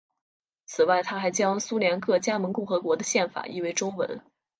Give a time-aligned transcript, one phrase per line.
[0.65, 4.19] 此外他还将苏联各加盟共和国的宪法译为中文。